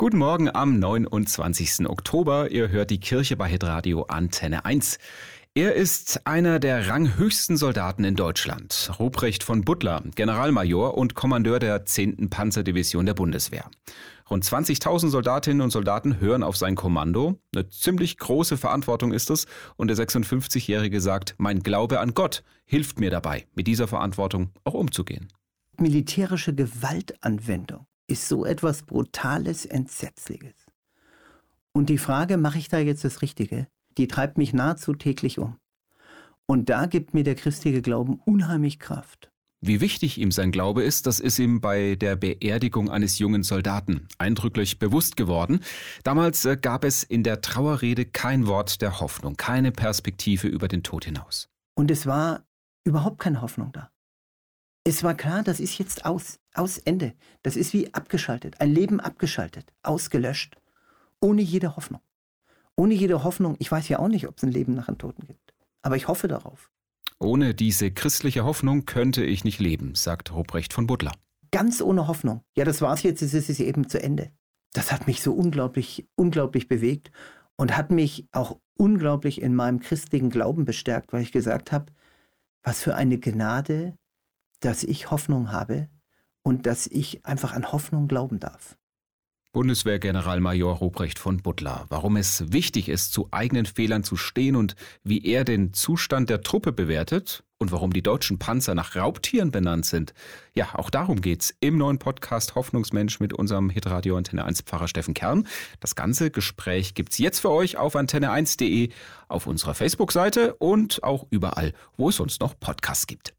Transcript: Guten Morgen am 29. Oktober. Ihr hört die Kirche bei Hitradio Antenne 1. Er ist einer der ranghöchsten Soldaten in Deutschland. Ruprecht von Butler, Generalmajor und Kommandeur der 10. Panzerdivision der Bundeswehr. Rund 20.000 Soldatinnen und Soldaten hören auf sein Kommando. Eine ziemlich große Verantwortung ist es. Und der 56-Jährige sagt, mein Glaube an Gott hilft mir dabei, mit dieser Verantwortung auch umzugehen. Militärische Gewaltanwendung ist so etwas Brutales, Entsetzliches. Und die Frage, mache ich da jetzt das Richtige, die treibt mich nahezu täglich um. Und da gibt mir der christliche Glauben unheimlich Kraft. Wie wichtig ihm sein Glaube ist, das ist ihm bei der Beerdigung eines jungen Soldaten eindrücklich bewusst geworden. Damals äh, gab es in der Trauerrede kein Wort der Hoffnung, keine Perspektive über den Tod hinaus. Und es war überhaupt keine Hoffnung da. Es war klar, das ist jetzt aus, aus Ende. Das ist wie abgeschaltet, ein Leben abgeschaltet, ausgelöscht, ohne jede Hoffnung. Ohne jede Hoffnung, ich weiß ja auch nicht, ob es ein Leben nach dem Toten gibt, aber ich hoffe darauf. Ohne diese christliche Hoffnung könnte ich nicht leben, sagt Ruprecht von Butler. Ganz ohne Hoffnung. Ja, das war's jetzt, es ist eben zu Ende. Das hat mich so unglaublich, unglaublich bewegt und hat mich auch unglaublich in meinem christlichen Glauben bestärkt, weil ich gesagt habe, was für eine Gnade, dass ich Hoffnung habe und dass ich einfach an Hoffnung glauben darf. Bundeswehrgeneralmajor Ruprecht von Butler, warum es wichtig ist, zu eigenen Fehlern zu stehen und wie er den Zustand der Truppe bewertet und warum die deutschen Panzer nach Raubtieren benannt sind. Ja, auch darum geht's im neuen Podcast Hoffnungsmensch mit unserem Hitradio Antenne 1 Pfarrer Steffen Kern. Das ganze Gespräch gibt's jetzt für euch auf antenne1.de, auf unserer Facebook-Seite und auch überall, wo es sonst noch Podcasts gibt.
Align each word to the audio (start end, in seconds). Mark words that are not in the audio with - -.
Guten 0.00 0.16
Morgen 0.16 0.48
am 0.48 0.78
29. 0.78 1.86
Oktober. 1.86 2.50
Ihr 2.50 2.70
hört 2.70 2.88
die 2.88 3.00
Kirche 3.00 3.36
bei 3.36 3.46
Hitradio 3.46 4.04
Antenne 4.04 4.64
1. 4.64 4.98
Er 5.54 5.74
ist 5.74 6.26
einer 6.26 6.58
der 6.58 6.88
ranghöchsten 6.88 7.58
Soldaten 7.58 8.04
in 8.04 8.16
Deutschland. 8.16 8.92
Ruprecht 8.98 9.42
von 9.42 9.60
Butler, 9.60 10.02
Generalmajor 10.14 10.96
und 10.96 11.14
Kommandeur 11.14 11.58
der 11.58 11.84
10. 11.84 12.30
Panzerdivision 12.30 13.04
der 13.04 13.12
Bundeswehr. 13.12 13.70
Rund 14.30 14.42
20.000 14.42 15.10
Soldatinnen 15.10 15.60
und 15.60 15.70
Soldaten 15.70 16.18
hören 16.18 16.44
auf 16.44 16.56
sein 16.56 16.76
Kommando. 16.76 17.38
Eine 17.54 17.68
ziemlich 17.68 18.16
große 18.16 18.56
Verantwortung 18.56 19.12
ist 19.12 19.28
es. 19.28 19.44
Und 19.76 19.88
der 19.88 19.98
56-Jährige 19.98 21.02
sagt, 21.02 21.34
mein 21.36 21.62
Glaube 21.62 22.00
an 22.00 22.14
Gott 22.14 22.42
hilft 22.64 23.00
mir 23.00 23.10
dabei, 23.10 23.48
mit 23.54 23.66
dieser 23.66 23.86
Verantwortung 23.86 24.48
auch 24.64 24.72
umzugehen. 24.72 25.28
Militärische 25.76 26.54
Gewaltanwendung 26.54 27.84
ist 28.10 28.28
so 28.28 28.44
etwas 28.44 28.82
Brutales, 28.82 29.64
Entsetzliches. 29.64 30.66
Und 31.72 31.88
die 31.88 31.98
Frage, 31.98 32.36
mache 32.36 32.58
ich 32.58 32.68
da 32.68 32.78
jetzt 32.78 33.04
das 33.04 33.22
Richtige, 33.22 33.68
die 33.96 34.08
treibt 34.08 34.38
mich 34.38 34.52
nahezu 34.52 34.94
täglich 34.94 35.38
um. 35.38 35.56
Und 36.46 36.68
da 36.68 36.86
gibt 36.86 37.14
mir 37.14 37.22
der 37.22 37.36
christliche 37.36 37.80
Glauben 37.80 38.20
unheimlich 38.24 38.80
Kraft. 38.80 39.30
Wie 39.62 39.80
wichtig 39.80 40.18
ihm 40.18 40.32
sein 40.32 40.52
Glaube 40.52 40.82
ist, 40.82 41.06
das 41.06 41.20
ist 41.20 41.38
ihm 41.38 41.60
bei 41.60 41.94
der 41.94 42.16
Beerdigung 42.16 42.90
eines 42.90 43.18
jungen 43.18 43.42
Soldaten 43.42 44.08
eindrücklich 44.16 44.78
bewusst 44.78 45.16
geworden. 45.16 45.60
Damals 46.02 46.46
äh, 46.46 46.56
gab 46.56 46.82
es 46.82 47.02
in 47.04 47.22
der 47.22 47.42
Trauerrede 47.42 48.06
kein 48.06 48.46
Wort 48.46 48.80
der 48.80 49.00
Hoffnung, 49.00 49.36
keine 49.36 49.70
Perspektive 49.70 50.48
über 50.48 50.66
den 50.66 50.82
Tod 50.82 51.04
hinaus. 51.04 51.50
Und 51.74 51.90
es 51.90 52.06
war 52.06 52.42
überhaupt 52.84 53.18
keine 53.18 53.42
Hoffnung 53.42 53.70
da. 53.72 53.90
Es 54.84 55.02
war 55.04 55.14
klar, 55.14 55.42
das 55.42 55.60
ist 55.60 55.78
jetzt 55.78 56.06
aus, 56.06 56.38
aus 56.54 56.78
Ende. 56.78 57.14
Das 57.42 57.56
ist 57.56 57.72
wie 57.72 57.92
abgeschaltet, 57.92 58.60
ein 58.60 58.70
Leben 58.70 58.98
abgeschaltet, 58.98 59.72
ausgelöscht, 59.82 60.56
ohne 61.20 61.42
jede 61.42 61.76
Hoffnung. 61.76 62.00
Ohne 62.76 62.94
jede 62.94 63.22
Hoffnung, 63.22 63.56
ich 63.58 63.70
weiß 63.70 63.88
ja 63.88 63.98
auch 63.98 64.08
nicht, 64.08 64.26
ob 64.26 64.38
es 64.38 64.42
ein 64.42 64.52
Leben 64.52 64.74
nach 64.74 64.86
dem 64.86 64.96
Toten 64.96 65.26
gibt, 65.26 65.52
aber 65.82 65.96
ich 65.96 66.08
hoffe 66.08 66.28
darauf. 66.28 66.70
Ohne 67.18 67.54
diese 67.54 67.90
christliche 67.90 68.44
Hoffnung 68.44 68.86
könnte 68.86 69.22
ich 69.22 69.44
nicht 69.44 69.60
leben, 69.60 69.94
sagt 69.94 70.32
Ruprecht 70.32 70.72
von 70.72 70.86
Butler. 70.86 71.12
Ganz 71.50 71.82
ohne 71.82 72.08
Hoffnung. 72.08 72.42
Ja, 72.56 72.64
das 72.64 72.80
war's 72.80 73.02
jetzt, 73.02 73.20
es 73.20 73.34
ist 73.34 73.60
eben 73.60 73.88
zu 73.90 74.02
Ende. 74.02 74.30
Das 74.72 74.92
hat 74.92 75.06
mich 75.06 75.20
so 75.20 75.34
unglaublich, 75.34 76.08
unglaublich 76.14 76.68
bewegt 76.68 77.10
und 77.56 77.76
hat 77.76 77.90
mich 77.90 78.26
auch 78.32 78.58
unglaublich 78.78 79.42
in 79.42 79.54
meinem 79.54 79.80
christlichen 79.80 80.30
Glauben 80.30 80.64
bestärkt, 80.64 81.12
weil 81.12 81.20
ich 81.20 81.32
gesagt 81.32 81.72
habe, 81.72 81.92
was 82.62 82.80
für 82.80 82.94
eine 82.94 83.18
Gnade, 83.18 83.98
dass 84.60 84.84
ich 84.84 85.10
Hoffnung 85.10 85.52
habe 85.52 85.88
und 86.42 86.66
dass 86.66 86.86
ich 86.86 87.24
einfach 87.24 87.52
an 87.52 87.72
Hoffnung 87.72 88.08
glauben 88.08 88.40
darf. 88.40 88.76
Bundeswehrgeneralmajor 89.52 90.76
Ruprecht 90.76 91.18
von 91.18 91.38
Butler, 91.38 91.86
warum 91.88 92.16
es 92.16 92.52
wichtig 92.52 92.88
ist, 92.88 93.12
zu 93.12 93.28
eigenen 93.32 93.66
Fehlern 93.66 94.04
zu 94.04 94.16
stehen 94.16 94.54
und 94.54 94.76
wie 95.02 95.24
er 95.24 95.44
den 95.44 95.72
Zustand 95.72 96.30
der 96.30 96.42
Truppe 96.42 96.70
bewertet 96.70 97.42
und 97.58 97.72
warum 97.72 97.92
die 97.92 98.02
deutschen 98.02 98.38
Panzer 98.38 98.76
nach 98.76 98.94
Raubtieren 98.94 99.50
benannt 99.50 99.86
sind. 99.86 100.14
Ja, 100.54 100.76
auch 100.76 100.88
darum 100.88 101.20
geht's 101.20 101.52
im 101.58 101.78
neuen 101.78 101.98
Podcast 101.98 102.54
Hoffnungsmensch 102.54 103.18
mit 103.18 103.32
unserem 103.32 103.70
Hitradio 103.70 104.16
Antenne 104.16 104.44
1 104.44 104.62
Pfarrer 104.62 104.86
Steffen 104.86 105.14
Kern. 105.14 105.48
Das 105.80 105.96
ganze 105.96 106.30
Gespräch 106.30 106.94
gibt's 106.94 107.18
jetzt 107.18 107.40
für 107.40 107.50
euch 107.50 107.76
auf 107.76 107.96
antenne1.de, 107.96 108.90
auf 109.26 109.48
unserer 109.48 109.74
Facebook-Seite 109.74 110.54
und 110.54 111.02
auch 111.02 111.26
überall, 111.30 111.72
wo 111.96 112.10
es 112.10 112.16
sonst 112.16 112.40
noch 112.40 112.58
Podcasts 112.60 113.08
gibt. 113.08 113.34